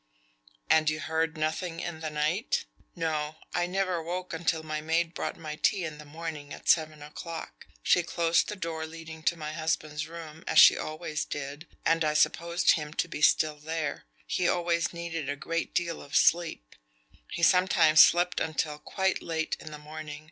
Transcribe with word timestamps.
"And 0.67 0.89
you 0.89 0.99
heard 0.99 1.37
nothing 1.37 1.79
in 1.79 1.99
the 1.99 2.09
night?" 2.09 2.65
"No; 2.95 3.35
I 3.53 3.67
never 3.67 4.01
woke 4.01 4.33
until 4.33 4.63
my 4.63 4.81
maid 4.81 5.13
brought 5.13 5.37
my 5.37 5.57
tea 5.57 5.83
in 5.85 5.99
the 5.99 6.05
morning 6.05 6.51
at 6.51 6.67
seven 6.67 7.03
o'clock. 7.03 7.67
She 7.83 8.01
closed 8.01 8.47
the 8.47 8.55
door 8.55 8.87
leading 8.87 9.21
to 9.21 9.37
my 9.37 9.53
husband's 9.53 10.07
room, 10.07 10.43
as 10.47 10.57
she 10.57 10.75
always 10.75 11.23
did, 11.23 11.67
and 11.85 12.03
I 12.03 12.15
supposed 12.15 12.71
him 12.71 12.95
to 12.95 13.07
be 13.07 13.21
still 13.21 13.57
there. 13.59 14.05
He 14.25 14.47
always 14.47 14.91
needed 14.91 15.29
a 15.29 15.35
great 15.35 15.75
deal 15.75 16.01
of 16.01 16.15
sleep. 16.15 16.75
He 17.29 17.43
sometimes 17.43 18.01
slept 18.01 18.39
until 18.39 18.79
quite 18.79 19.21
late 19.21 19.55
in 19.59 19.69
the 19.69 19.77
morning. 19.77 20.19